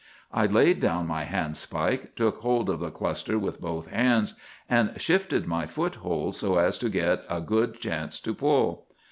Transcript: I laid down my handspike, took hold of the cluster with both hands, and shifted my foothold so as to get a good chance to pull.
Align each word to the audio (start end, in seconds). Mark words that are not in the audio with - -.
I 0.33 0.47
laid 0.47 0.79
down 0.79 1.05
my 1.05 1.25
handspike, 1.25 2.15
took 2.15 2.39
hold 2.39 2.71
of 2.71 2.79
the 2.79 2.89
cluster 2.89 3.37
with 3.37 3.61
both 3.61 3.85
hands, 3.85 4.33
and 4.67 4.99
shifted 4.99 5.45
my 5.45 5.67
foothold 5.67 6.35
so 6.35 6.57
as 6.57 6.79
to 6.79 6.89
get 6.89 7.23
a 7.29 7.39
good 7.39 7.79
chance 7.79 8.19
to 8.21 8.33
pull. 8.33 8.87